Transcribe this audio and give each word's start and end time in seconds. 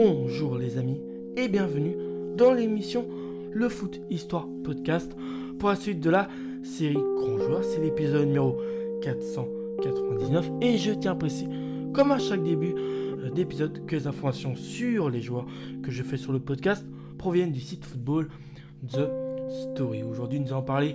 Bonjour 0.00 0.56
les 0.56 0.78
amis 0.78 1.00
et 1.36 1.48
bienvenue 1.48 1.96
dans 2.36 2.52
l'émission 2.52 3.04
Le 3.50 3.68
Foot 3.68 4.00
Histoire 4.10 4.46
Podcast 4.62 5.10
pour 5.58 5.70
la 5.70 5.74
suite 5.74 5.98
de 5.98 6.08
la 6.08 6.28
série 6.62 6.94
Grand 7.16 7.36
Joueur. 7.36 7.64
C'est 7.64 7.80
l'épisode 7.80 8.28
numéro 8.28 8.60
499 9.02 10.50
et 10.60 10.78
je 10.78 10.92
tiens 10.92 11.10
à 11.10 11.14
préciser, 11.16 11.48
comme 11.92 12.12
à 12.12 12.20
chaque 12.20 12.44
début 12.44 12.76
euh, 12.76 13.28
d'épisode, 13.30 13.86
que 13.86 13.96
les 13.96 14.06
informations 14.06 14.54
sur 14.54 15.10
les 15.10 15.20
joueurs 15.20 15.46
que 15.82 15.90
je 15.90 16.04
fais 16.04 16.16
sur 16.16 16.30
le 16.30 16.38
podcast 16.38 16.86
proviennent 17.18 17.50
du 17.50 17.60
site 17.60 17.84
football 17.84 18.28
The 18.92 19.08
Story. 19.72 20.04
Aujourd'hui, 20.04 20.38
nous 20.38 20.52
allons 20.52 20.62
parler 20.62 20.94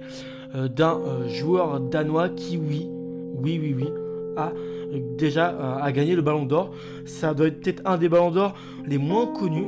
euh, 0.55 0.69
d'un 0.69 0.97
euh, 0.97 1.27
joueur 1.27 1.81
danois 1.81 2.29
qui, 2.29 2.55
oui, 2.55 2.87
oui, 3.35 3.59
oui, 3.61 3.75
oui, 3.75 3.89
déjà 5.17 5.77
à 5.81 5.91
gagner 5.91 6.15
le 6.15 6.21
ballon 6.21 6.45
d'or. 6.45 6.71
Ça 7.05 7.33
doit 7.33 7.47
être 7.47 7.61
peut-être 7.61 7.81
un 7.85 7.97
des 7.97 8.09
ballons 8.09 8.31
d'or 8.31 8.53
les 8.85 8.97
moins 8.97 9.27
connus. 9.27 9.67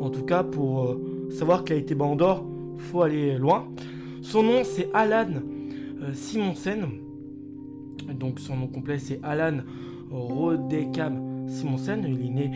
En 0.00 0.10
tout 0.10 0.24
cas, 0.24 0.42
pour 0.42 0.84
euh, 0.84 1.28
savoir 1.30 1.64
qu'il 1.64 1.76
a 1.76 1.78
été 1.78 1.94
ballon 1.94 2.16
d'or, 2.16 2.44
faut 2.78 3.02
aller 3.02 3.36
loin. 3.36 3.66
Son 4.22 4.42
nom, 4.42 4.62
c'est 4.64 4.88
Alan 4.94 5.28
euh, 6.02 6.12
Simonsen. 6.12 6.86
Donc, 8.14 8.38
son 8.38 8.56
nom 8.56 8.66
complet, 8.68 8.98
c'est 8.98 9.20
Alan 9.22 9.58
Rodekam 10.10 11.48
Simonsen. 11.48 12.04
Il 12.06 12.26
est 12.26 12.30
né 12.30 12.50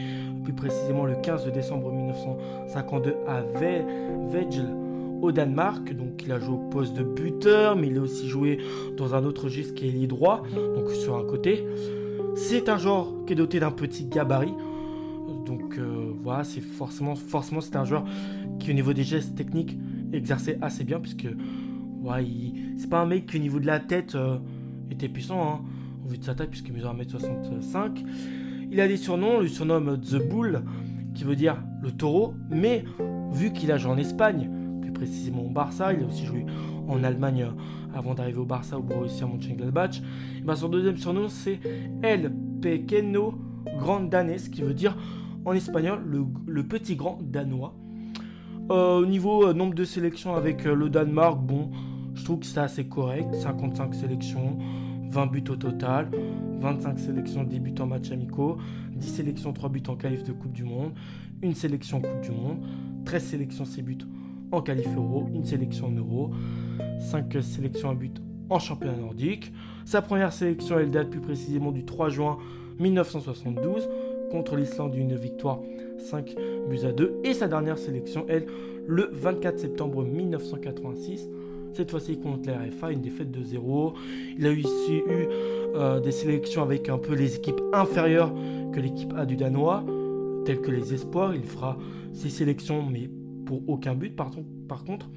plus 0.45 0.53
précisément 0.53 1.05
le 1.05 1.15
15 1.17 1.51
décembre 1.53 1.91
1952 1.93 3.15
à 3.27 3.43
Vejle 3.43 4.82
au 5.23 5.33
Danemark. 5.33 5.95
Donc 5.95 6.23
il 6.25 6.33
a 6.33 6.39
joué 6.39 6.55
au 6.55 6.69
poste 6.69 6.95
de 6.95 7.03
buteur, 7.03 7.77
mais 7.77 7.87
il 7.87 7.97
a 7.97 8.03
aussi 8.03 8.29
joué 8.29 8.59
dans 8.97 9.15
un 9.15 9.25
autre 9.25 9.45
registre 9.45 9.75
qui 9.75 9.89
est 9.89 9.93
lit 9.93 10.07
droit, 10.07 10.43
donc 10.75 10.91
sur 10.91 11.17
un 11.17 11.25
côté. 11.25 11.65
C'est 12.35 12.69
un 12.69 12.77
joueur 12.77 13.09
qui 13.27 13.33
est 13.33 13.37
doté 13.37 13.61
d'un 13.61 13.71
petit 13.71 14.05
gabarit. 14.05 14.55
Donc 15.47 15.79
euh, 15.79 16.13
voilà, 16.23 16.45
c'est 16.45 16.61
forcément, 16.61 17.15
forcément 17.15 17.61
c'est 17.61 17.77
un 17.77 17.85
joueur 17.85 18.05
qui 18.59 18.71
au 18.71 18.75
niveau 18.75 18.93
des 18.93 19.05
gestes 19.05 19.35
techniques 19.35 19.79
exerçait 20.13 20.59
assez 20.61 20.85
bien 20.85 21.01
puisque 21.01 21.27
ouais, 22.03 22.27
c'est 22.77 22.89
pas 22.89 23.01
un 23.01 23.07
mec 23.07 23.27
qui 23.27 23.37
au 23.39 23.41
niveau 23.41 23.59
de 23.59 23.67
la 23.67 23.81
tête 23.81 24.15
euh, 24.15 24.39
était 24.91 25.09
puissant 25.09 25.43
hein, 25.43 25.61
au 26.05 26.09
vu 26.09 26.19
de 26.19 26.25
sa 26.25 26.35
taille 26.35 26.49
puisqu'il 26.49 26.73
mesure 26.75 26.95
1m65. 26.95 28.05
Il 28.71 28.81
a 28.81 28.89
des 28.89 28.97
surnoms, 28.97 29.41
le 29.41 29.49
surnomme 29.49 30.01
The 30.01 30.27
Bull 30.29 30.63
qui 31.15 31.25
veut 31.25 31.37
dire 31.37 31.63
le 31.83 31.91
taureau, 31.91 32.35
mais 32.51 32.85
vu 33.33 33.53
qu'il 33.53 33.71
a 33.71 33.77
joué 33.77 33.91
en 33.91 33.99
Espagne, 33.99 34.49
précisément 34.93 35.43
au 35.43 35.51
Barça, 35.51 35.93
il 35.93 36.03
a 36.03 36.07
aussi 36.07 36.25
joué 36.25 36.45
en 36.89 37.03
Allemagne 37.05 37.43
euh, 37.43 37.97
avant 37.99 38.15
d'arriver 38.15 38.39
au 38.39 38.45
Barça 38.45 38.79
au 38.79 38.83
Borussia 38.83 39.27
Mönchengladbach. 39.27 40.01
Et 40.39 40.43
ben 40.43 40.55
son 40.55 40.69
deuxième 40.69 40.97
surnom 40.97 41.29
c'est 41.29 41.61
El 42.03 42.33
Pequeño 42.61 43.35
Grandanes, 43.79 44.37
qui 44.51 44.63
veut 44.63 44.75
dire 44.75 44.97
en 45.45 45.53
espagnol 45.53 46.01
le, 46.47 46.63
petit 46.63 46.97
grand 46.97 47.19
danois. 47.23 47.75
Euh, 48.71 49.01
au 49.01 49.07
niveau 49.07 49.49
euh, 49.49 49.53
nombre 49.53 49.75
de 49.75 49.85
sélections 49.85 50.35
avec 50.35 50.65
le 50.65 50.89
Danemark, 50.89 51.41
bon, 51.41 51.71
je 52.15 52.25
trouve 52.25 52.41
que 52.41 52.47
c'est 52.47 52.61
assez 52.61 52.85
correct. 52.85 53.35
55 53.35 53.95
sélections, 53.95 54.59
20 55.11 55.27
buts 55.27 55.45
au 55.51 55.57
total, 55.57 56.09
25 56.61 56.99
sélections, 56.99 57.45
10 57.45 57.61
buts 57.61 57.75
en 57.81 57.87
match 57.87 58.11
amicaux, 58.13 58.59
10 58.95 59.09
sélections, 59.09 59.53
3 59.53 59.69
buts 59.69 59.83
en 59.89 59.97
qualif 59.97 60.23
de 60.23 60.33
Coupe 60.33 60.53
du 60.53 60.65
Monde, 60.65 60.93
une 61.43 61.55
sélection 61.55 62.01
Coupe 62.01 62.21
du 62.23 62.31
Monde, 62.31 62.59
13 63.05 63.23
sélections, 63.23 63.65
6 63.65 63.83
buts 63.83 63.99
en 64.53 64.61
qualif 64.61 64.89
euro, 64.97 65.27
une 65.35 65.45
sélection 65.45 65.89
en 65.89 65.93
euro, 65.93 66.31
5 67.01 67.43
sélections 67.43 67.91
à 67.91 67.95
but 67.95 68.21
en 68.51 68.59
championnat 68.59 68.97
nordique. 68.97 69.53
Sa 69.85 70.03
première 70.03 70.33
sélection, 70.33 70.79
elle 70.79 70.91
date 70.91 71.11
plus 71.11 71.21
précisément 71.21 71.73
du 71.73 71.85
3 71.85 72.11
juin 72.11 72.39
1972 72.79 73.89
contre 74.31 74.57
l'Islande, 74.57 74.95
une 74.95 75.15
victoire 75.17 75.61
5 75.99 76.35
buts 76.69 76.85
à 76.85 76.93
2. 76.93 77.21
Et 77.25 77.35
sa 77.35 77.49
dernière 77.49 77.79
sélection, 77.79 78.25
elle, 78.29 78.47
le 78.87 79.11
24 79.13 79.59
septembre 79.59 80.05
1986. 80.05 81.29
Cette 81.75 81.91
fois-ci 81.91 82.19
contre 82.19 82.49
la 82.49 82.59
RFA, 82.59 82.93
une 82.93 83.01
défaite 83.01 83.31
de 83.31 83.43
0. 83.43 83.95
Il 84.39 84.47
a 84.47 84.51
aussi 84.51 84.97
eu 84.97 85.27
euh, 85.75 86.01
des 86.01 86.13
sélections 86.13 86.63
avec 86.63 86.89
un 86.91 86.99
peu 86.99 87.15
les 87.15 87.37
équipes 87.37 87.61
inférieures 87.73 88.33
que 88.73 88.81
l'équipe 88.81 89.13
A 89.17 89.25
du 89.25 89.37
Danois, 89.37 89.83
telles 90.45 90.61
que 90.61 90.71
les 90.71 90.93
Espoirs. 90.93 91.35
Il 91.35 91.45
fera 91.45 91.79
ses 92.13 92.29
sélections, 92.29 92.83
mais 92.83 93.09
pour 93.45 93.69
aucun 93.69 93.95
but 93.95 94.15
par, 94.15 94.31
contre. 94.85 95.11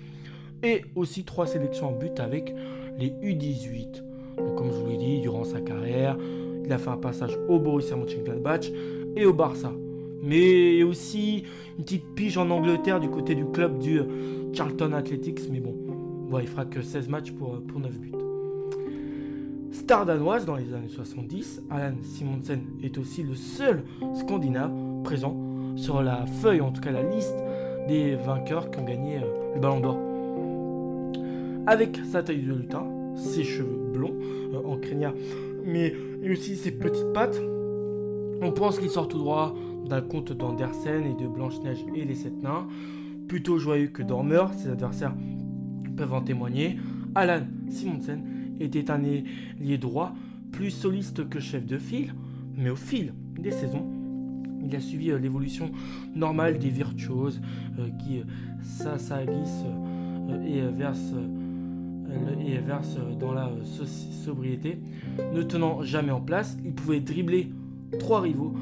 Et 0.63 0.83
aussi 0.95 1.23
trois 1.23 1.47
sélections 1.47 1.89
en 1.89 1.91
but 1.91 2.19
avec 2.19 2.53
les 2.97 3.09
U18. 3.09 4.03
Donc, 4.37 4.55
comme 4.55 4.71
je 4.71 4.77
vous 4.77 4.89
l'ai 4.89 4.97
dit, 4.97 5.21
durant 5.21 5.43
sa 5.43 5.61
carrière, 5.61 6.17
il 6.63 6.71
a 6.71 6.77
fait 6.77 6.89
un 6.89 6.97
passage 6.97 7.37
au 7.47 7.59
Borussia 7.59 7.95
Mönchengladbach 7.95 8.71
et 9.15 9.25
au 9.25 9.33
Barça. 9.33 9.71
Mais 10.23 10.81
aussi 10.81 11.43
une 11.77 11.83
petite 11.83 12.15
pige 12.15 12.37
en 12.37 12.49
Angleterre 12.49 12.99
du 12.99 13.09
côté 13.09 13.35
du 13.35 13.45
club 13.45 13.77
du 13.77 14.01
Charlton 14.53 14.93
Athletics. 14.93 15.49
Mais 15.51 15.59
bon, 15.59 15.75
bon 16.29 16.39
il 16.39 16.47
fera 16.47 16.65
que 16.65 16.81
16 16.81 17.09
matchs 17.09 17.31
pour, 17.31 17.61
pour 17.61 17.79
9 17.79 17.99
buts. 17.99 18.11
Star 19.71 20.05
danoise 20.05 20.45
dans 20.45 20.55
les 20.55 20.73
années 20.73 20.87
70, 20.87 21.63
Alan 21.69 21.93
Simonsen 22.01 22.61
est 22.81 22.97
aussi 22.97 23.21
le 23.21 23.35
seul 23.35 23.83
Scandinave 24.15 24.71
présent 25.03 25.37
sur 25.75 26.01
la 26.01 26.25
feuille, 26.25 26.61
en 26.61 26.71
tout 26.71 26.81
cas 26.81 26.91
la 26.91 27.03
liste 27.03 27.35
des 27.87 28.15
vainqueurs 28.15 28.71
qui 28.71 28.79
ont 28.79 28.85
gagné 28.85 29.17
euh, 29.17 29.53
le 29.55 29.61
Ballon 29.61 29.79
d'Or. 29.79 29.97
Avec 31.67 31.99
sa 32.05 32.23
taille 32.23 32.43
de 32.43 32.53
lutin, 32.53 32.85
ses 33.15 33.43
cheveux 33.43 33.91
blonds 33.93 34.15
euh, 34.53 34.61
en 34.65 34.77
crinière, 34.77 35.13
mais 35.65 35.93
aussi 36.29 36.55
ses 36.55 36.71
petites 36.71 37.13
pattes, 37.13 37.39
on 38.41 38.51
pense 38.51 38.79
qu'il 38.79 38.89
sort 38.89 39.07
tout 39.07 39.17
droit 39.17 39.55
d'un 39.87 40.01
conte 40.01 40.33
d'Andersen 40.33 41.05
et 41.05 41.21
de 41.21 41.27
Blanche-Neige 41.27 41.85
et 41.95 42.05
les 42.05 42.15
Sept 42.15 42.41
Nains. 42.41 42.67
Plutôt 43.27 43.57
joyeux 43.57 43.87
que 43.87 44.03
dormeur, 44.03 44.53
ses 44.53 44.69
adversaires 44.69 45.13
peuvent 45.95 46.13
en 46.13 46.21
témoigner. 46.21 46.77
Alan 47.15 47.41
Simonsen 47.69 48.23
était 48.59 48.91
un 48.91 49.03
ailier 49.03 49.77
droit, 49.77 50.13
plus 50.51 50.71
soliste 50.71 51.27
que 51.29 51.39
chef 51.39 51.65
de 51.65 51.77
file, 51.77 52.13
mais 52.55 52.69
au 52.69 52.75
fil 52.75 53.13
des 53.39 53.51
saisons, 53.51 53.85
il 54.65 54.75
a 54.75 54.79
suivi 54.79 55.11
euh, 55.11 55.17
l'évolution 55.17 55.71
normale 56.15 56.57
des 56.57 56.69
virtuoses 56.69 57.41
euh, 57.79 57.87
qui 57.99 58.19
euh, 58.19 58.97
s'aguissent 58.97 59.65
et 60.47 60.61
versent 60.61 61.13
et 62.39 62.57
dans 63.19 63.33
la 63.33 63.51
sobriété. 64.23 64.79
Ne 65.33 65.43
tenant 65.43 65.83
jamais 65.83 66.11
en 66.11 66.21
place, 66.21 66.57
il 66.63 66.73
pouvait 66.73 66.99
dribbler 66.99 67.51
trois 67.99 68.21
rivaux 68.21 68.55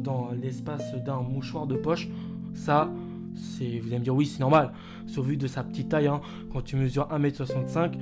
dans 0.00 0.30
l'espace 0.40 0.94
d'un 1.04 1.20
mouchoir 1.20 1.66
de 1.66 1.74
poche. 1.74 2.08
Ça, 2.52 2.92
c'est, 3.34 3.78
vous 3.78 3.88
allez 3.88 3.98
me 3.98 4.04
dire 4.04 4.14
oui, 4.14 4.26
c'est 4.26 4.40
normal. 4.40 4.72
Au 5.16 5.22
vu 5.22 5.36
de 5.36 5.46
sa 5.46 5.64
petite 5.64 5.88
taille, 5.88 6.08
hein. 6.08 6.20
quand 6.52 6.62
tu 6.62 6.76
mesures 6.76 7.08
1m65, 7.08 7.92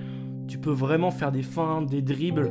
tu 0.48 0.58
peux 0.58 0.72
vraiment 0.72 1.10
faire 1.10 1.32
des 1.32 1.42
fins, 1.42 1.80
des 1.80 2.02
dribbles, 2.02 2.50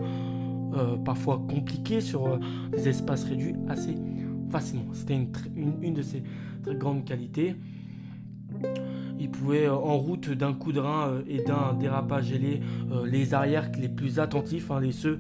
parfois 1.06 1.42
compliqués 1.50 2.02
sur 2.02 2.40
des 2.72 2.88
espaces 2.88 3.26
réduits 3.26 3.56
assez 3.68 3.96
facilement. 4.50 4.86
C'était 4.94 5.18
une, 5.56 5.94
de 5.94 6.02
ses 6.02 6.24
très 6.64 6.76
grandes 6.76 7.06
qualités. 7.06 7.56
Il 9.20 9.30
pouvait, 9.30 9.66
euh, 9.66 9.74
en 9.74 9.98
route 9.98 10.30
d'un 10.30 10.54
coup 10.54 10.72
de 10.72 10.80
rein 10.80 11.10
euh, 11.10 11.22
et 11.28 11.42
d'un 11.42 11.74
dérapage 11.74 12.32
ailé, 12.32 12.62
euh, 12.92 13.06
les 13.06 13.34
arrières 13.34 13.70
les 13.80 13.90
plus 13.90 14.20
attentifs, 14.20 14.72
hein, 14.72 14.80
les 14.80 14.92
ceux, 14.92 15.20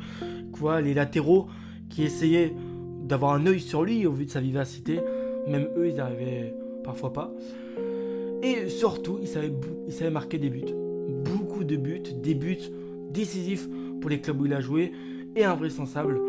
quoi, 0.51 0.81
les 0.81 0.93
latéraux 0.93 1.47
qui 1.89 2.03
essayaient 2.03 2.53
d'avoir 3.03 3.33
un 3.33 3.45
œil 3.47 3.59
sur 3.59 3.83
lui 3.83 4.05
au 4.05 4.11
vu 4.11 4.25
de 4.25 4.31
sa 4.31 4.41
vivacité, 4.41 4.99
même 5.47 5.67
eux, 5.77 5.89
ils 5.89 5.99
arrivaient 5.99 6.53
parfois 6.83 7.11
pas. 7.13 7.33
Et 8.43 8.69
surtout, 8.69 9.17
il 9.21 9.27
savait, 9.27 9.51
il 9.87 9.93
savait 9.93 10.11
marquer 10.11 10.37
des 10.37 10.49
buts. 10.49 10.65
Beaucoup 11.25 11.63
de 11.63 11.75
buts, 11.75 12.03
des 12.21 12.35
buts 12.35 12.69
décisifs 13.11 13.67
pour 13.99 14.09
les 14.09 14.19
clubs 14.19 14.39
où 14.39 14.45
il 14.45 14.53
a 14.53 14.61
joué 14.61 14.91
et 15.35 15.43
invraisemblable, 15.43 16.19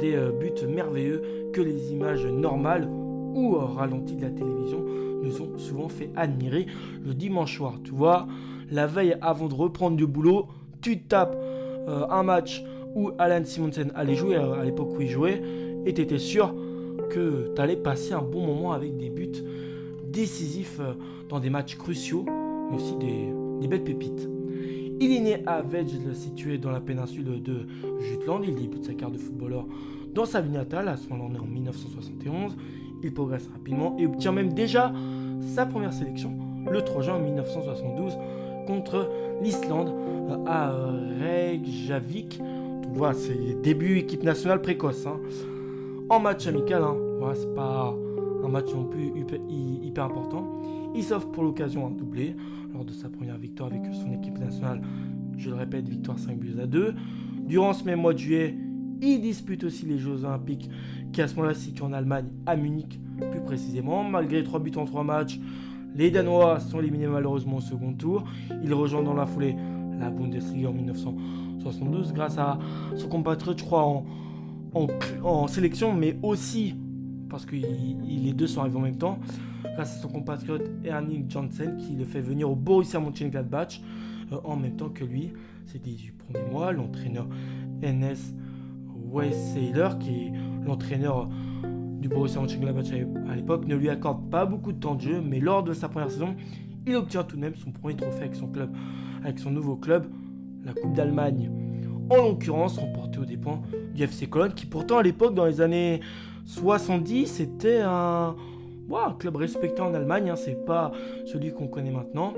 des 0.00 0.16
buts 0.38 0.66
merveilleux 0.68 1.22
que 1.52 1.60
les 1.60 1.92
images 1.92 2.26
normales 2.26 2.88
ou 2.88 3.54
ralenties 3.54 4.16
de 4.16 4.22
la 4.22 4.30
télévision 4.30 4.84
nous 5.22 5.42
ont 5.42 5.58
souvent 5.58 5.88
fait 5.88 6.10
admirer 6.16 6.66
le 7.04 7.14
dimanche 7.14 7.56
soir. 7.56 7.78
Tu 7.84 7.92
vois, 7.92 8.26
la 8.70 8.86
veille 8.86 9.16
avant 9.20 9.48
de 9.48 9.54
reprendre 9.54 9.96
du 9.96 10.06
boulot, 10.06 10.46
tu 10.80 11.00
tapes 11.02 11.36
euh, 11.88 12.06
un 12.08 12.22
match 12.22 12.62
où 12.94 13.10
Alan 13.18 13.44
Simonsen 13.44 13.92
allait 13.94 14.14
jouer 14.14 14.36
euh, 14.36 14.60
à 14.60 14.64
l'époque 14.64 14.90
où 14.96 15.00
il 15.00 15.08
jouait 15.08 15.42
et 15.86 15.94
tu 15.94 16.00
étais 16.00 16.18
sûr 16.18 16.54
que 17.10 17.52
tu 17.54 17.60
allais 17.60 17.76
passer 17.76 18.12
un 18.12 18.22
bon 18.22 18.46
moment 18.46 18.72
avec 18.72 18.96
des 18.96 19.10
buts 19.10 19.30
décisifs 20.04 20.78
euh, 20.80 20.94
dans 21.28 21.40
des 21.40 21.50
matchs 21.50 21.76
cruciaux, 21.76 22.24
mais 22.70 22.76
aussi 22.76 22.96
des, 22.96 23.68
belles 23.68 23.84
pépites. 23.84 24.28
Il 25.00 25.12
est 25.12 25.20
né 25.20 25.42
à 25.46 25.62
Vejle, 25.62 26.14
situé 26.14 26.58
dans 26.58 26.70
la 26.70 26.80
péninsule 26.80 27.42
de 27.42 27.66
Jutland. 28.00 28.42
Il 28.46 28.54
débute 28.54 28.84
sa 28.84 28.94
carte 28.94 29.14
de 29.14 29.18
footballeur 29.18 29.66
dans 30.14 30.24
sa 30.24 30.40
vie 30.40 30.50
natale, 30.50 30.88
à 30.88 30.96
moment-là, 31.10 31.40
en 31.40 31.46
1971, 31.46 32.56
il 33.02 33.12
progresse 33.12 33.48
rapidement 33.52 33.96
et 33.98 34.06
obtient 34.06 34.32
même 34.32 34.52
déjà 34.52 34.92
sa 35.40 35.66
première 35.66 35.92
sélection 35.92 36.32
le 36.70 36.82
3 36.82 37.02
juin 37.02 37.18
1972 37.18 38.18
contre 38.66 39.08
l'Islande 39.40 39.88
euh, 39.88 40.44
à 40.46 40.72
Reykjavik. 41.20 42.40
Voilà, 42.92 43.14
c'est 43.14 43.60
début 43.62 43.98
équipe 43.98 44.24
nationale 44.24 44.60
précoce. 44.60 45.06
Hein. 45.06 45.20
En 46.08 46.18
match 46.18 46.46
amical, 46.46 46.82
hein. 46.82 46.96
voilà, 47.18 47.34
c'est 47.36 47.54
pas 47.54 47.96
un 48.44 48.48
match 48.48 48.74
non 48.74 48.84
plus 48.84 49.12
hyper, 49.84 50.04
important. 50.04 50.44
Il 50.94 51.04
s'offre 51.04 51.28
pour 51.28 51.44
l'occasion 51.44 51.86
un 51.86 51.90
doublé 51.90 52.34
lors 52.72 52.84
de 52.84 52.92
sa 52.92 53.08
première 53.08 53.38
victoire 53.38 53.70
avec 53.72 53.82
son 53.94 54.12
équipe 54.12 54.38
nationale. 54.38 54.80
Je 55.36 55.50
le 55.50 55.56
répète, 55.56 55.88
victoire 55.88 56.18
5 56.18 56.38
buts 56.38 56.56
à 56.60 56.66
2. 56.66 56.94
Durant 57.46 57.72
ce 57.72 57.84
même 57.84 58.00
mois 58.00 58.12
de 58.12 58.18
juillet, 58.18 58.56
il 59.00 59.20
dispute 59.20 59.64
aussi 59.64 59.86
les 59.86 59.98
Jeux 59.98 60.24
Olympiques 60.24 60.68
qui 61.12 61.22
à 61.22 61.28
ce 61.28 61.36
moment-là 61.36 61.54
situent 61.54 61.82
en 61.82 61.92
Allemagne, 61.92 62.26
à 62.46 62.56
Munich 62.56 63.00
plus 63.30 63.40
précisément. 63.40 64.04
Malgré 64.04 64.42
3 64.42 64.60
buts 64.60 64.72
en 64.76 64.84
3 64.84 65.04
matchs, 65.04 65.40
les 65.94 66.10
Danois 66.10 66.60
sont 66.60 66.80
éliminés 66.80 67.06
malheureusement 67.06 67.56
au 67.58 67.60
second 67.60 67.92
tour. 67.94 68.24
Il 68.62 68.74
rejoint 68.74 69.02
dans 69.02 69.14
la 69.14 69.26
foulée 69.26 69.56
la 69.98 70.10
Bundesliga 70.10 70.68
en 70.68 70.72
1972 70.72 72.12
grâce 72.12 72.38
à 72.38 72.58
son 72.96 73.08
compatriote, 73.08 73.58
je 73.58 73.64
crois, 73.64 73.84
en, 73.84 74.04
en, 75.22 75.46
sélection, 75.46 75.92
mais 75.92 76.18
aussi 76.22 76.74
parce 77.28 77.44
que 77.44 77.54
les 77.54 78.32
deux 78.32 78.46
sont 78.46 78.60
arrivés 78.60 78.78
en 78.78 78.82
même 78.82 78.98
temps, 78.98 79.18
grâce 79.80 79.96
à 79.96 80.02
son 80.02 80.08
compatriote 80.08 80.70
Ernie 80.84 81.24
Janssen 81.26 81.78
qui 81.78 81.94
le 81.94 82.04
fait 82.04 82.20
venir 82.20 82.50
au 82.50 82.54
Borussia 82.54 83.00
Mönchengladbach 83.00 83.80
euh, 84.30 84.36
en 84.44 84.54
même 84.54 84.76
temps 84.76 84.90
que 84.90 85.04
lui. 85.04 85.32
Ces 85.64 85.78
18 85.78 86.12
premiers 86.18 86.50
mois, 86.50 86.72
l'entraîneur 86.72 87.26
NS 87.82 88.34
Weissaler, 89.10 89.88
qui 89.98 90.10
est 90.10 90.32
l'entraîneur 90.66 91.30
du 91.98 92.10
Borussia 92.10 92.42
Mönchengladbach 92.42 92.92
à 93.30 93.34
l'époque, 93.34 93.66
ne 93.66 93.74
lui 93.74 93.88
accorde 93.88 94.28
pas 94.28 94.44
beaucoup 94.44 94.72
de 94.72 94.78
temps 94.78 94.96
de 94.96 95.00
jeu, 95.00 95.22
mais 95.22 95.40
lors 95.40 95.62
de 95.62 95.72
sa 95.72 95.88
première 95.88 96.10
saison, 96.10 96.36
il 96.86 96.94
obtient 96.94 97.24
tout 97.24 97.36
de 97.36 97.40
même 97.40 97.54
son 97.54 97.72
premier 97.72 97.96
trophée 97.96 98.24
avec 98.24 98.34
son 98.34 98.48
club, 98.48 98.70
avec 99.24 99.38
son 99.38 99.50
nouveau 99.50 99.76
club, 99.76 100.04
la 100.62 100.74
Coupe 100.74 100.92
d'Allemagne. 100.92 101.50
En 102.10 102.16
l'occurrence, 102.16 102.76
remporté 102.76 103.18
aux 103.18 103.24
dépens 103.24 103.62
du 103.94 104.02
FC 104.02 104.26
Cologne, 104.26 104.52
qui 104.54 104.66
pourtant 104.66 104.98
à 104.98 105.02
l'époque, 105.02 105.34
dans 105.34 105.46
les 105.46 105.62
années 105.62 106.00
70, 106.44 107.28
c'était 107.28 107.80
un, 107.80 108.36
club 109.18 109.36
respecté 109.36 109.80
en 109.80 109.94
Allemagne. 109.94 110.30
Hein, 110.30 110.36
c'est 110.36 110.64
pas 110.64 110.92
celui 111.26 111.52
qu'on 111.52 111.68
connaît 111.68 111.90
maintenant. 111.90 112.34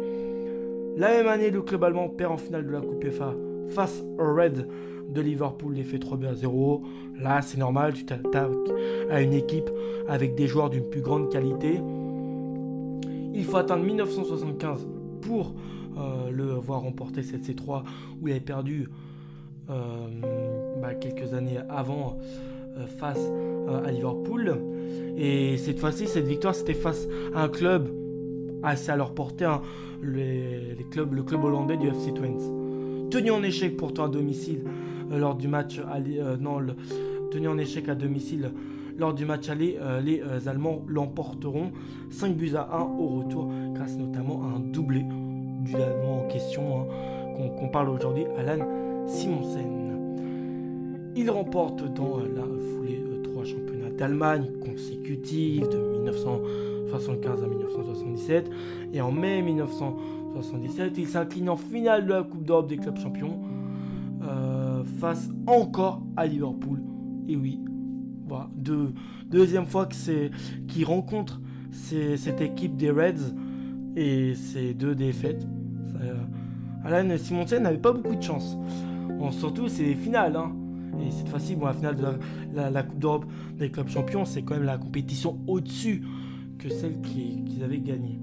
La 0.96 1.08
même 1.08 1.28
année, 1.28 1.50
le 1.50 1.62
club 1.62 1.84
allemand 1.84 2.08
perd 2.08 2.32
en 2.32 2.36
finale 2.36 2.66
de 2.66 2.70
la 2.70 2.80
Coupe 2.80 3.08
FA 3.10 3.34
face 3.70 4.02
au 4.18 4.34
Red 4.34 4.68
de 5.08 5.20
Liverpool, 5.20 5.74
l'effet 5.74 5.98
3 5.98 6.18
buts 6.18 6.26
à 6.26 6.34
0. 6.34 6.82
Là, 7.20 7.42
c'est 7.42 7.58
normal, 7.58 7.94
tu 7.94 8.04
t'attaques 8.04 8.50
à 9.10 9.20
une 9.20 9.32
équipe 9.32 9.70
avec 10.08 10.34
des 10.34 10.46
joueurs 10.46 10.70
d'une 10.70 10.88
plus 10.88 11.00
grande 11.00 11.30
qualité. 11.30 11.80
Il 13.34 13.44
faut 13.44 13.56
attendre 13.56 13.84
1975 13.84 14.86
pour 15.22 15.54
euh, 15.96 16.30
le 16.30 16.44
voir 16.54 16.82
remporter 16.82 17.22
cette 17.22 17.42
C3 17.42 17.82
où 18.20 18.28
il 18.28 18.32
avait 18.32 18.40
perdu 18.40 18.88
euh, 19.70 19.74
bah, 20.80 20.94
quelques 20.94 21.34
années 21.34 21.58
avant 21.68 22.18
face 22.98 23.20
à 23.84 23.90
Liverpool. 23.90 24.58
Et 25.16 25.56
cette 25.56 25.78
fois-ci, 25.78 26.06
cette 26.06 26.26
victoire, 26.26 26.54
c'était 26.54 26.74
face 26.74 27.06
à 27.34 27.42
un 27.42 27.48
club 27.48 27.88
assez 28.62 28.90
à 28.90 28.96
leur 28.96 29.12
portée, 29.12 29.44
hein, 29.44 29.60
les, 30.02 30.76
clubs, 30.90 31.12
le 31.14 31.22
club 31.22 31.44
hollandais 31.44 31.76
du 31.76 31.88
FC 31.88 32.12
Twente. 32.12 32.40
Tenu 33.10 33.30
en 33.30 33.42
échec 33.42 33.76
pourtant 33.76 34.04
à 34.04 34.08
domicile 34.08 34.64
lors 35.10 35.34
du 35.34 35.48
match, 35.48 35.80
non, 36.40 36.58
tenu 37.30 37.48
en 37.48 37.58
échec 37.58 37.88
à 37.88 37.94
domicile 37.94 38.50
lors 38.98 39.14
du 39.14 39.24
match 39.24 39.48
aller, 39.48 39.78
les 40.02 40.22
Allemands 40.48 40.82
l'emporteront 40.86 41.72
5 42.10 42.36
buts 42.36 42.54
à 42.56 42.76
1 42.76 42.82
au 42.98 43.08
retour, 43.20 43.50
grâce 43.74 43.96
notamment 43.96 44.42
à 44.44 44.56
un 44.56 44.60
doublé 44.60 45.04
du 45.64 45.74
Allemand 45.76 46.24
en 46.24 46.28
question, 46.28 46.80
hein, 46.80 47.48
qu'on 47.58 47.68
parle 47.68 47.88
aujourd'hui, 47.88 48.24
Alan 48.38 48.66
Simonsen. 49.06 49.81
Il 51.14 51.30
remporte 51.30 51.92
dans 51.92 52.18
la 52.18 52.42
foulée 52.42 53.02
euh, 53.06 53.22
trois 53.22 53.44
championnats 53.44 53.90
d'Allemagne 53.90 54.46
consécutifs 54.64 55.68
de 55.68 55.78
1975 55.98 57.42
à 57.42 57.46
1977. 57.46 58.50
Et 58.94 59.00
en 59.02 59.12
mai 59.12 59.42
1977, 59.42 60.94
il 60.96 61.06
s'incline 61.06 61.50
en 61.50 61.56
finale 61.56 62.06
de 62.06 62.12
la 62.12 62.22
Coupe 62.22 62.44
d'Europe 62.44 62.68
des 62.68 62.78
clubs 62.78 62.98
champions 62.98 63.40
euh, 64.22 64.84
face 65.00 65.28
encore 65.46 66.02
à 66.16 66.26
Liverpool. 66.26 66.80
Et 67.28 67.36
oui, 67.36 67.60
voilà, 68.26 68.48
deuxième 69.26 69.66
fois 69.66 69.86
qu'il 69.86 70.84
rencontre 70.86 71.40
cette 71.70 72.40
équipe 72.40 72.76
des 72.76 72.90
Reds 72.90 73.34
et 73.96 74.34
ces 74.34 74.72
deux 74.72 74.94
défaites. 74.94 75.46
Euh, 76.00 76.14
Alan 76.84 77.04
n'avait 77.04 77.78
pas 77.78 77.92
beaucoup 77.92 78.14
de 78.14 78.22
chance. 78.22 78.56
surtout, 79.30 79.68
c'est 79.68 79.84
les 79.84 79.94
finales. 79.94 80.36
Hein. 80.36 80.52
Et 81.00 81.10
cette 81.10 81.28
fois-ci, 81.28 81.56
bon, 81.56 81.66
la 81.66 81.74
finale 81.74 81.96
de 81.96 82.04
la, 82.54 82.82
Coupe 82.82 82.98
d'Europe 82.98 83.26
des 83.58 83.70
clubs 83.70 83.88
champions, 83.88 84.24
c'est 84.24 84.42
quand 84.42 84.54
même 84.54 84.64
la 84.64 84.78
compétition 84.78 85.38
au-dessus 85.46 86.02
que 86.58 86.68
celle 86.68 87.00
qu'ils 87.00 87.62
avaient 87.62 87.80
gagnée. 87.80 88.20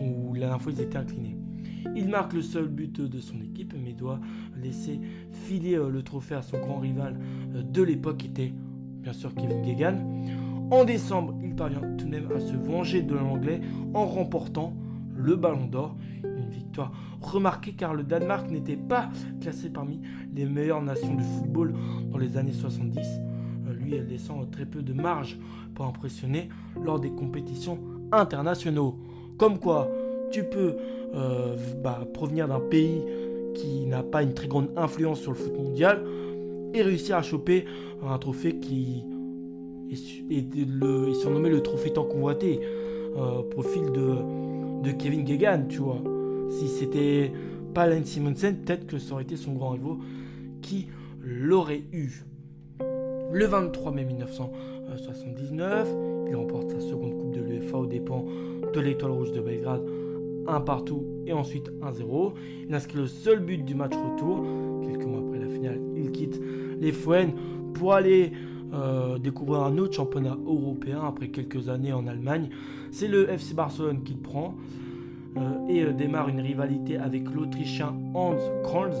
Où 0.00 0.34
la 0.34 0.40
dernière 0.40 0.60
fois, 0.60 0.72
ils 0.72 0.80
étaient 0.80 0.98
inclinés. 0.98 1.36
Il 1.96 2.08
marque 2.08 2.32
le 2.32 2.42
seul 2.42 2.68
but 2.68 3.00
de 3.00 3.18
son 3.18 3.40
équipe, 3.40 3.74
mais 3.82 3.92
doit 3.92 4.20
laisser 4.62 5.00
filer 5.30 5.74
euh, 5.74 5.90
le 5.90 6.02
trophée 6.02 6.34
à 6.34 6.42
son 6.42 6.58
grand 6.58 6.78
rival 6.78 7.18
euh, 7.54 7.62
de 7.62 7.82
l'époque, 7.82 8.18
qui 8.18 8.26
était 8.26 8.52
bien 9.02 9.12
sûr 9.12 9.34
Kevin 9.34 9.64
Gegan. 9.64 9.96
En 10.70 10.84
décembre, 10.84 11.34
il 11.42 11.54
parvient 11.54 11.80
tout 11.98 12.06
de 12.06 12.10
même 12.10 12.30
à 12.32 12.40
se 12.40 12.54
venger 12.54 13.02
de 13.02 13.14
l'anglais 13.14 13.60
en 13.92 14.06
remportant 14.06 14.74
le 15.14 15.36
Ballon 15.36 15.66
d'Or. 15.66 15.94
Victoire 16.74 16.90
car 17.78 17.94
le 17.94 18.02
Danemark 18.02 18.50
n'était 18.50 18.76
pas 18.76 19.08
classé 19.40 19.70
parmi 19.70 20.00
les 20.34 20.44
meilleures 20.44 20.82
nations 20.82 21.14
de 21.14 21.22
football 21.22 21.72
dans 22.10 22.18
les 22.18 22.36
années 22.36 22.52
70. 22.52 22.98
Euh, 22.98 23.72
lui, 23.74 23.94
elle 23.94 24.08
descend 24.08 24.50
très 24.50 24.66
peu 24.66 24.82
de 24.82 24.92
marge 24.92 25.38
pour 25.76 25.86
impressionner 25.86 26.48
lors 26.82 26.98
des 26.98 27.10
compétitions 27.10 27.78
internationaux. 28.10 28.98
Comme 29.38 29.60
quoi, 29.60 29.88
tu 30.32 30.42
peux 30.42 30.74
euh, 31.14 31.56
bah, 31.80 32.00
provenir 32.12 32.48
d'un 32.48 32.58
pays 32.58 33.02
qui 33.54 33.86
n'a 33.86 34.02
pas 34.02 34.24
une 34.24 34.34
très 34.34 34.48
grande 34.48 34.70
influence 34.76 35.20
sur 35.20 35.30
le 35.30 35.36
foot 35.36 35.56
mondial 35.56 36.02
et 36.74 36.82
réussir 36.82 37.16
à 37.16 37.22
choper 37.22 37.66
un 38.04 38.18
trophée 38.18 38.58
qui 38.58 39.04
est, 39.92 41.14
surnommé 41.14 41.50
le 41.50 41.62
trophée 41.62 41.92
tant 41.92 42.04
convoité. 42.04 42.60
Euh, 43.16 43.42
profil 43.48 43.92
de, 43.92 44.16
de 44.82 44.90
Kevin 44.90 45.24
Gegan, 45.24 45.68
tu 45.68 45.78
vois. 45.78 46.02
Si 46.50 46.68
c'était 46.68 47.32
pas 47.72 47.82
Alan 47.82 48.04
Simonsen, 48.04 48.56
peut-être 48.58 48.86
que 48.86 48.98
ça 48.98 49.14
aurait 49.14 49.24
été 49.24 49.36
son 49.36 49.52
grand 49.52 49.70
rivaux 49.70 49.98
qui 50.62 50.88
l'aurait 51.20 51.82
eu. 51.92 52.24
Le 53.32 53.46
23 53.46 53.92
mai 53.92 54.04
1979, 54.04 55.88
il 56.28 56.36
remporte 56.36 56.70
sa 56.70 56.80
seconde 56.80 57.14
Coupe 57.18 57.32
de 57.32 57.40
l'UEFA 57.40 57.78
aux 57.78 57.86
dépens 57.86 58.24
de 58.72 58.80
l'Étoile 58.80 59.12
Rouge 59.12 59.32
de 59.32 59.40
Belgrade, 59.40 59.82
un 60.46 60.60
partout 60.60 61.02
et 61.26 61.32
ensuite 61.32 61.70
1-0. 61.82 62.32
Il 62.68 62.74
inscrit 62.74 62.98
le 62.98 63.06
seul 63.06 63.40
but 63.40 63.64
du 63.64 63.74
match 63.74 63.94
retour. 63.94 64.44
Quelques 64.82 65.04
mois 65.04 65.20
après 65.20 65.38
la 65.38 65.48
finale, 65.48 65.80
il 65.96 66.12
quitte 66.12 66.40
les 66.78 66.92
Fouennes 66.92 67.32
pour 67.72 67.94
aller 67.94 68.32
euh, 68.72 69.18
découvrir 69.18 69.62
un 69.62 69.78
autre 69.78 69.94
championnat 69.94 70.36
européen 70.46 71.02
après 71.06 71.28
quelques 71.28 71.68
années 71.68 71.92
en 71.92 72.06
Allemagne. 72.06 72.50
C'est 72.90 73.08
le 73.08 73.30
FC 73.30 73.54
Barcelone 73.54 74.02
qu'il 74.04 74.18
prend 74.18 74.54
et 75.68 75.82
euh, 75.82 75.92
démarre 75.92 76.28
une 76.28 76.40
rivalité 76.40 76.96
avec 76.96 77.30
l'Autrichien 77.32 77.94
Hans 78.14 78.36
Kranz. 78.62 78.96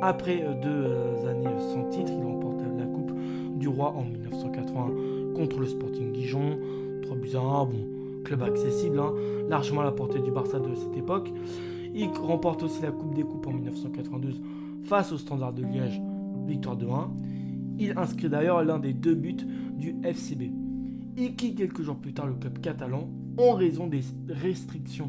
Après 0.00 0.44
deux 0.62 1.28
années 1.28 1.58
sans 1.72 1.88
titre, 1.90 2.12
il 2.16 2.24
remporte 2.24 2.60
la 2.76 2.86
Coupe 2.86 3.12
du 3.58 3.68
Roi 3.68 3.94
en 3.96 4.04
1980 4.04 4.90
contre 5.36 5.60
le 5.60 5.66
Sporting 5.66 6.12
Dijon. 6.12 6.58
3 7.02 7.16
buts 7.16 7.36
à 7.36 7.40
1, 7.40 7.64
bon, 7.66 7.86
club 8.24 8.42
accessible, 8.42 8.98
hein, 8.98 9.12
largement 9.48 9.82
à 9.82 9.84
la 9.84 9.92
portée 9.92 10.20
du 10.20 10.30
Barça 10.30 10.58
de 10.58 10.74
cette 10.74 10.96
époque. 10.96 11.30
Il 11.94 12.08
remporte 12.08 12.62
aussi 12.62 12.82
la 12.82 12.90
Coupe 12.90 13.14
des 13.14 13.22
Coupes 13.22 13.46
en 13.46 13.52
1992 13.52 14.40
face 14.84 15.12
au 15.12 15.18
Standard 15.18 15.52
de 15.52 15.62
Liège, 15.62 16.00
victoire 16.46 16.76
de 16.76 16.86
1. 16.86 17.10
Il 17.78 17.92
inscrit 17.96 18.28
d'ailleurs 18.28 18.64
l'un 18.64 18.78
des 18.78 18.92
deux 18.92 19.14
buts 19.14 19.36
du 19.76 19.94
FCB. 20.02 20.50
Il 21.16 21.36
quitte 21.36 21.58
quelques 21.58 21.82
jours 21.82 21.96
plus 21.96 22.12
tard 22.12 22.26
le 22.26 22.34
club 22.34 22.58
catalan 22.60 23.08
en 23.38 23.52
raison 23.54 23.86
des 23.86 24.02
restrictions 24.28 25.08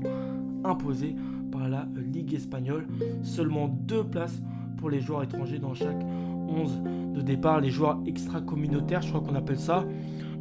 imposées 0.63 1.15
par 1.51 1.70
la 1.70 1.88
Ligue 1.96 2.34
espagnole. 2.34 2.88
Seulement 3.22 3.68
deux 3.68 4.03
places 4.03 4.42
pour 4.77 4.89
les 4.89 5.01
joueurs 5.01 5.24
étrangers 5.24 5.60
dans 5.60 5.74
chaque 5.74 6.01
11 6.48 6.82
de 7.15 7.22
départ. 7.22 7.62
Les 7.62 7.70
joueurs 7.70 8.00
extra-communautaires, 8.06 9.01
je 9.01 9.10
crois 9.10 9.22
qu'on 9.22 9.36
appelle 9.36 9.60
ça. 9.60 9.86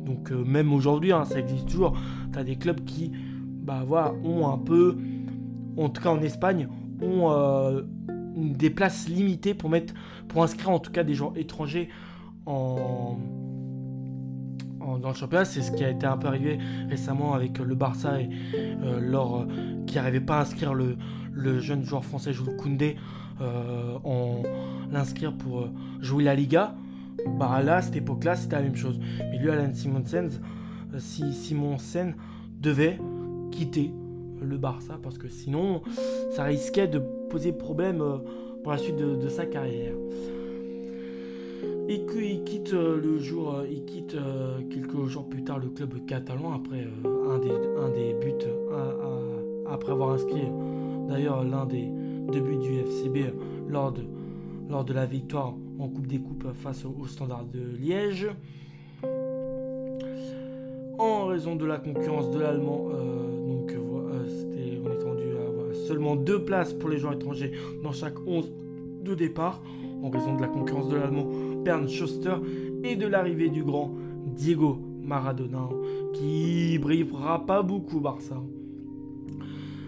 Donc 0.04 0.32
euh, 0.32 0.44
même 0.44 0.72
aujourd'hui, 0.72 1.12
hein, 1.12 1.24
ça 1.24 1.38
existe 1.38 1.68
toujours. 1.68 1.96
Tu 2.32 2.38
as 2.38 2.44
des 2.44 2.56
clubs 2.56 2.82
qui 2.84 3.12
bah, 3.62 3.84
voilà, 3.86 4.12
ont 4.24 4.48
un 4.48 4.58
peu, 4.58 4.96
en 5.76 5.88
tout 5.88 6.02
cas 6.02 6.10
en 6.10 6.20
Espagne, 6.22 6.68
ont 7.00 7.30
euh, 7.30 7.82
des 8.36 8.70
places 8.70 9.08
limitées 9.08 9.54
pour, 9.54 9.70
mettre, 9.70 9.94
pour 10.28 10.42
inscrire 10.42 10.70
en 10.70 10.78
tout 10.78 10.90
cas 10.90 11.04
des 11.04 11.14
joueurs 11.14 11.36
étrangers 11.36 11.88
en, 12.46 13.16
dans 15.00 15.08
le 15.08 15.14
championnat. 15.14 15.44
C'est 15.44 15.62
ce 15.62 15.72
qui 15.72 15.84
a 15.84 15.90
été 15.90 16.06
un 16.06 16.16
peu 16.16 16.28
arrivé 16.28 16.58
récemment 16.88 17.34
avec 17.34 17.58
le 17.58 17.74
Barça 17.74 18.20
et 18.20 18.28
euh, 18.54 19.00
euh 19.00 19.84
qui 19.86 19.96
n'arrivait 19.96 20.20
pas 20.20 20.38
à 20.38 20.42
inscrire 20.42 20.74
le, 20.74 20.96
jeune 21.60 21.84
joueur 21.84 22.04
français 22.04 22.32
Jules 22.32 22.56
Koundé 22.56 22.96
euh, 23.40 23.98
en 24.04 24.42
l'inscrire 24.90 25.32
pour 25.32 25.60
euh, 25.60 25.70
jouer 26.00 26.24
la 26.24 26.34
Liga. 26.34 26.74
Bah 27.38 27.62
là, 27.62 27.76
à 27.76 27.82
cette 27.82 27.96
époque-là, 27.96 28.36
c'était 28.36 28.56
la 28.56 28.62
même 28.62 28.76
chose. 28.76 28.98
Mais 29.30 29.38
lui, 29.38 29.50
Alan 29.50 29.72
Simonsens, 29.72 30.40
si 30.98 31.32
Simon 31.32 31.78
Sen 31.78 32.14
devait 32.60 32.98
quitter 33.50 33.92
le 34.40 34.56
Barça 34.56 34.98
parce 35.02 35.18
que 35.18 35.28
sinon 35.28 35.82
ça 36.30 36.44
risquait 36.44 36.88
de 36.88 36.98
poser 37.30 37.52
problème 37.52 38.02
pour 38.62 38.72
la 38.72 38.78
suite 38.78 38.96
de, 38.96 39.28
sa 39.28 39.46
carrière. 39.46 39.94
Et 41.92 42.06
qu'il 42.06 42.42
quitte 42.44 42.72
le 42.72 43.18
jour, 43.18 43.64
il 43.70 43.84
quitte 43.84 44.16
quelques 44.70 45.06
jours 45.08 45.28
plus 45.28 45.44
tard 45.44 45.58
le 45.58 45.68
club 45.68 45.92
catalan 46.06 46.54
après 46.54 46.88
un, 47.04 47.38
des, 47.38 47.50
un 47.50 47.90
des 47.90 48.14
buts 48.14 48.48
après 49.68 49.92
avoir 49.92 50.10
inscrit 50.10 50.48
d'ailleurs 51.06 51.44
l'un 51.44 51.66
des 51.66 51.86
deux 52.32 52.40
buts 52.40 52.56
du 52.56 52.78
FCB 52.80 53.34
lors 53.68 53.92
de, 53.92 54.02
lors 54.70 54.84
de 54.84 54.94
la 54.94 55.04
victoire 55.04 55.54
en 55.78 55.88
Coupe 55.88 56.06
des 56.06 56.18
Coupes 56.18 56.46
face 56.54 56.86
au, 56.86 57.06
Standard 57.06 57.44
de 57.44 57.76
Liège. 57.78 58.28
En 60.98 61.26
raison 61.26 61.56
de 61.56 61.66
la 61.66 61.78
concurrence 61.78 62.30
de 62.30 62.38
l'allemand, 62.38 62.88
euh, 62.90 63.46
donc 63.46 63.72
euh, 63.72 63.78
on 63.78 64.90
est 64.90 65.04
rendu 65.04 65.22
à 65.22 65.74
seulement 65.88 66.16
deux 66.16 66.42
places 66.42 66.72
pour 66.72 66.88
les 66.88 66.96
joueurs 66.96 67.14
étrangers 67.14 67.52
dans 67.82 67.92
chaque 67.92 68.18
11 68.26 68.50
de 69.02 69.14
départ, 69.14 69.60
en 70.02 70.10
raison 70.10 70.36
de 70.36 70.40
la 70.40 70.48
concurrence 70.48 70.88
de 70.88 70.96
l'allemand 70.96 71.26
Bernd 71.64 71.88
Schuster 71.88 72.34
et 72.84 72.96
de 72.96 73.06
l'arrivée 73.06 73.48
du 73.48 73.62
grand 73.62 73.92
Diego 74.26 74.78
Maradona, 75.02 75.68
qui 76.14 76.78
brillera 76.78 77.44
pas 77.44 77.62
beaucoup 77.62 78.00
Barça. 78.00 78.36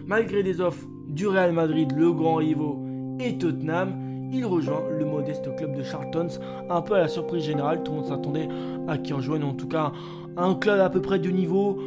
Malgré 0.05 0.43
des 0.43 0.61
offres 0.61 0.85
du 1.07 1.27
Real 1.27 1.51
Madrid, 1.51 1.91
le 1.95 2.11
grand 2.11 2.35
rivaux 2.35 2.79
et 3.19 3.37
Tottenham, 3.37 4.29
il 4.31 4.45
rejoint 4.45 4.83
le 4.97 5.05
modeste 5.05 5.55
club 5.55 5.75
de 5.75 5.83
Charlton, 5.83 6.27
un 6.69 6.81
peu 6.81 6.95
à 6.95 6.99
la 6.99 7.07
surprise 7.07 7.43
générale. 7.43 7.83
Tout 7.83 7.91
le 7.91 7.97
monde 7.99 8.07
s'attendait 8.07 8.49
à 8.87 8.97
qu'il 8.97 9.15
rejoigne 9.15 9.43
en 9.43 9.53
tout 9.53 9.67
cas 9.67 9.91
un 10.37 10.55
club 10.55 10.79
à 10.79 10.89
peu 10.89 11.01
près 11.01 11.19
du 11.19 11.31
niveau 11.31 11.79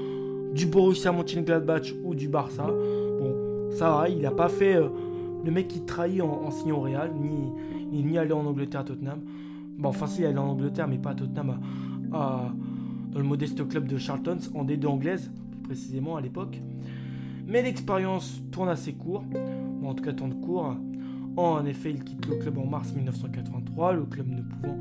du 0.55 0.67
Borussia 0.67 1.13
Mönchengladbach 1.13 1.95
ou 2.05 2.15
du 2.15 2.29
Barça. 2.29 2.67
Bon, 2.67 3.71
ça 3.71 3.91
va, 3.91 4.09
il 4.09 4.21
n'a 4.21 4.31
pas 4.31 4.49
fait 4.49 4.77
euh, 4.77 4.89
le 5.45 5.51
mec 5.51 5.69
qui 5.69 5.83
trahit 5.85 6.23
en, 6.23 6.45
en 6.47 6.51
signant 6.51 6.79
au 6.79 6.81
Real, 6.81 7.13
ni, 7.15 7.53
ni, 7.93 8.03
ni, 8.03 8.19
aller 8.19 8.33
en 8.33 8.47
Angleterre 8.47 8.81
à 8.81 8.85
Tottenham. 8.85 9.21
Bon, 9.79 9.91
enfin, 9.91 10.09
si, 10.09 10.23
il 10.23 10.27
allé 10.27 10.39
en 10.39 10.49
Angleterre, 10.49 10.89
mais 10.89 10.99
pas 10.99 11.11
à 11.11 11.15
Tottenham, 11.15 11.61
dans 12.11 12.53
le 13.19 13.23
modeste 13.23 13.67
club 13.69 13.87
de 13.87 13.97
Charlton, 13.97 14.39
en 14.55 14.65
D2 14.65 14.87
anglaise, 14.87 15.31
plus 15.51 15.61
précisément 15.61 16.17
à 16.17 16.21
l'époque. 16.21 16.61
Mais 17.47 17.63
l'expérience 17.63 18.43
tourne 18.51 18.69
assez 18.69 18.95
court, 18.95 19.25
en 19.85 19.95
tout 19.95 20.03
cas 20.03 20.13
de 20.13 20.35
court. 20.35 20.75
En 21.37 21.65
effet, 21.65 21.93
il 21.93 22.03
quitte 22.03 22.27
le 22.27 22.35
club 22.37 22.59
en 22.59 22.67
mars 22.67 22.93
1983, 22.93 23.93
le 23.93 24.03
club 24.03 24.27
ne 24.27 24.43
pouvant 24.43 24.79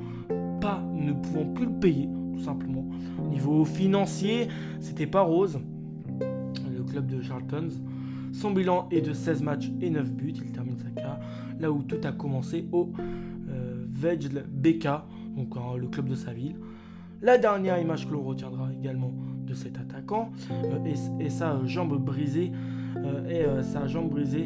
pas, 0.60 0.84
ne 0.96 1.14
pouvant 1.14 1.46
plus 1.46 1.66
le 1.66 1.74
payer, 1.74 2.10
tout 2.34 2.42
simplement. 2.42 2.84
Niveau 3.30 3.66
financier, 3.66 4.48
c'était 4.80 5.06
pas 5.06 5.22
rose. 5.22 5.60
Le 6.20 6.84
club 6.84 7.06
de 7.06 7.22
Charlton, 7.22 7.70
son 8.34 8.50
bilan 8.50 8.88
est 8.90 9.02
de 9.02 9.14
16 9.14 9.44
matchs 9.44 9.72
et 9.80 9.92
9 9.92 10.12
buts. 10.12 10.34
Il 10.36 10.52
termine 10.52 10.78
sa 10.80 10.90
carrière 10.90 11.20
là 11.60 11.72
où 11.72 11.84
tout 11.84 11.98
a 12.04 12.12
commencé 12.12 12.68
au 12.72 12.92
euh, 14.04 14.10
Vejle 14.10 14.46
BK, 14.50 14.88
donc 15.36 15.56
le 15.78 15.88
club 15.88 16.10
de 16.10 16.16
sa 16.16 16.34
ville. 16.34 16.56
La 17.22 17.40
dernière 17.40 17.80
image 17.80 18.08
que 18.08 18.14
l'on 18.14 18.24
retiendra 18.24 18.72
également 18.72 19.12
de 19.48 19.54
cet 19.56 19.80
attaquant 19.80 20.32
euh, 20.52 20.94
et, 21.20 21.30
sa 21.30 21.66
jambe 21.66 21.98
brisée 21.98 22.52
euh, 22.98 23.28
et 23.28 23.44
euh, 23.44 23.64
sa 23.64 23.88
jambe 23.88 24.10
brisée 24.10 24.46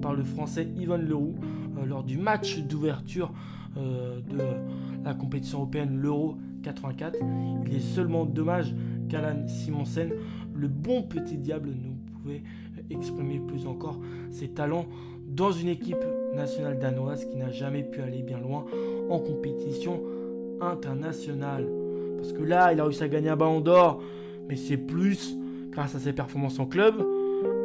par 0.00 0.14
le 0.14 0.22
français 0.22 0.68
Yvan 0.76 0.98
Leroux 0.98 1.34
lors 1.84 2.04
du 2.04 2.18
match 2.18 2.60
d'ouverture 2.60 3.32
de 3.76 4.38
la 5.04 5.14
compétition 5.14 5.58
européenne 5.58 5.98
l'Euro 5.98 6.36
84. 6.62 7.18
Il 7.66 7.74
est 7.74 7.80
seulement 7.80 8.24
dommage 8.24 8.74
qu'Alan 9.08 9.48
Simonsen, 9.48 10.12
le 10.54 10.68
bon 10.68 11.02
petit 11.02 11.38
diable, 11.38 11.70
ne 11.70 12.12
pouvait 12.12 12.42
exprimer 12.90 13.40
plus 13.40 13.66
encore 13.66 13.98
ses 14.30 14.48
talents 14.48 14.86
dans 15.26 15.50
une 15.50 15.68
équipe 15.68 16.04
nationale 16.34 16.78
danoise 16.78 17.24
qui 17.24 17.36
n'a 17.36 17.50
jamais 17.50 17.82
pu 17.82 18.00
aller 18.02 18.22
bien 18.22 18.38
loin 18.38 18.64
en 19.08 19.18
compétition 19.18 20.00
internationale. 20.60 21.66
Parce 22.16 22.32
que 22.32 22.42
là, 22.42 22.72
il 22.72 22.80
a 22.80 22.84
réussi 22.84 23.02
à 23.02 23.08
gagner 23.08 23.30
un 23.30 23.36
ballon 23.36 23.60
d'or 23.60 24.00
mais 24.48 24.56
c'est 24.56 24.76
plus 24.76 25.36
grâce 25.70 25.94
à 25.94 25.98
ses 25.98 26.12
performances 26.12 26.58
en 26.58 26.66
club. 26.66 26.96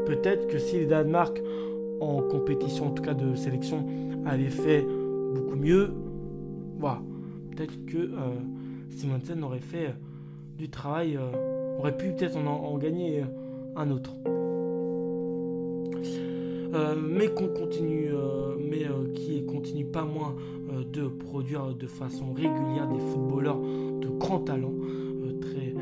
Peut-être 0.06 0.48
que 0.48 0.58
si 0.58 0.80
le 0.80 0.86
Danemark, 0.86 1.42
en 2.00 2.22
compétition, 2.22 2.88
en 2.88 2.92
tout 2.92 3.04
cas 3.04 3.14
de 3.14 3.36
sélection, 3.36 3.86
avait 4.26 4.50
fait 4.50 4.86
beaucoup 5.34 5.56
mieux, 5.56 5.92
voilà, 6.80 7.02
peut-être 7.52 7.86
que 7.86 7.98
euh, 7.98 8.10
Simonsen 8.90 9.44
aurait 9.44 9.60
fait 9.60 9.94
du 10.58 10.70
travail, 10.70 11.18
euh, 11.18 11.78
aurait 11.80 11.98
pu 11.98 12.12
peut-être 12.12 12.38
en, 12.38 12.78
gagner 12.78 13.24
un 13.76 13.92
autre. 13.92 14.14
Euh, 16.78 16.96
mais 16.96 17.28
qu'on 17.30 17.48
continue, 17.48 18.12
mais 18.60 18.86
qui 19.16 19.46
continue 19.46 19.86
pas 19.86 20.04
moins 20.06 20.36
de 20.94 21.08
produire 21.08 21.74
de 21.74 21.88
façon 21.88 22.34
régulière 22.34 22.88
des 22.88 23.00
footballeurs 23.00 23.60
de 23.60 24.08
grand 24.20 24.40
talent, 24.40 24.74
très 25.42 25.74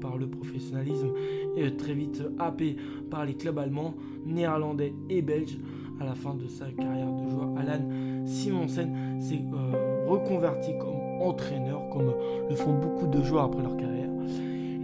par 0.00 0.16
le 0.16 0.26
professionnalisme 0.26 1.12
et 1.56 1.76
très 1.76 1.94
vite 1.94 2.22
happé 2.38 2.76
par 3.10 3.24
les 3.24 3.34
clubs 3.34 3.58
allemands, 3.58 3.94
néerlandais 4.24 4.92
et 5.08 5.22
belges. 5.22 5.58
À 5.98 6.04
la 6.04 6.14
fin 6.14 6.34
de 6.34 6.46
sa 6.46 6.66
carrière 6.66 7.10
de 7.10 7.30
joueur, 7.30 7.48
Alan 7.56 7.82
Simonsen 8.26 9.18
s'est 9.18 9.40
euh, 9.54 10.06
reconverti 10.06 10.72
comme 10.78 11.22
entraîneur, 11.22 11.88
comme 11.90 12.12
le 12.50 12.54
font 12.54 12.74
beaucoup 12.74 13.06
de 13.06 13.22
joueurs 13.22 13.44
après 13.44 13.62
leur 13.62 13.76
carrière. 13.78 14.10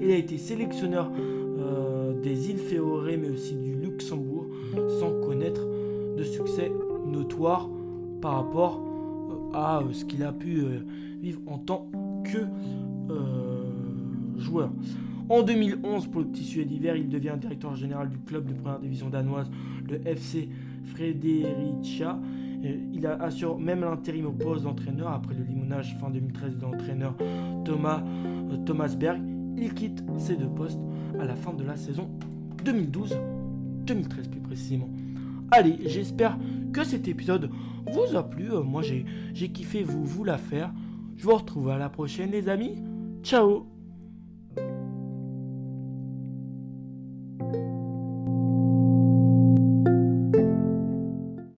Il 0.01 0.11
a 0.11 0.17
été 0.17 0.39
sélectionneur 0.39 1.11
euh, 1.59 2.19
des 2.23 2.51
îles 2.51 2.59
Féoré, 2.59 3.19
mais 3.19 3.29
aussi 3.29 3.57
du 3.57 3.75
Luxembourg, 3.75 4.32
sans 5.01 5.13
connaître 5.21 5.63
de 6.17 6.23
succès 6.23 6.73
notoire 7.07 7.69
par 8.21 8.35
rapport 8.35 8.81
euh, 8.81 9.57
à 9.57 9.83
ce 9.93 10.05
qu'il 10.05 10.23
a 10.23 10.33
pu 10.33 10.65
vivre 11.21 11.41
en 11.47 11.59
tant 11.59 11.91
que 12.25 12.39
joueur. 14.39 14.71
En 15.29 15.43
2011, 15.43 16.09
pour 16.09 16.21
le 16.21 16.27
petit 16.27 16.45
Suède 16.45 16.69
d'hiver, 16.69 16.97
il 16.97 17.09
devient 17.09 17.35
directeur 17.41 17.75
général 17.75 18.09
du 18.11 18.19
club 18.19 18.47
de 18.47 18.53
première 18.53 18.81
division 18.81 19.09
danoise, 19.09 19.51
le 19.89 20.07
FC 20.07 20.49
Fredericia. 20.85 22.19
Il 22.93 23.07
assure 23.07 23.59
même 23.59 23.81
l'intérim 23.81 24.27
au 24.27 24.33
poste 24.33 24.65
d'entraîneur 24.65 25.09
après 25.09 25.35
le 25.35 25.45
limonage 25.45 25.97
fin 25.99 26.11
2013 26.11 26.59
de 26.59 26.63
l'entraîneur 26.63 27.15
Thomas, 27.65 28.03
euh, 28.05 28.57
Thomas 28.65 28.95
Berg. 28.95 29.21
Il 29.57 29.75
quitte 29.75 30.05
ces 30.19 30.37
deux 30.37 30.49
postes 30.49 30.79
à 31.19 31.25
la 31.25 31.35
fin 31.35 31.53
de 31.53 31.65
la 31.65 31.77
saison 31.77 32.09
2012-2013 33.85 34.31
plus 34.31 34.41
précisément. 34.41 34.89
Allez, 35.51 35.79
j'espère 35.87 36.39
que 36.73 36.85
cet 36.85 37.09
épisode 37.09 37.51
vous 37.87 38.17
a 38.17 38.29
plu. 38.29 38.53
Euh, 38.53 38.63
moi, 38.63 38.83
j'ai 38.83 39.49
kiffé 39.49 39.83
vous, 39.83 40.05
vous 40.05 40.25
la 40.25 40.39
faire. 40.39 40.73
Je 41.17 41.25
vous 41.25 41.35
retrouve 41.35 41.69
à 41.69 41.79
la 41.79 41.89
prochaine, 41.89 42.31
les 42.31 42.49
amis. 42.49 42.79
Ciao 43.23 43.72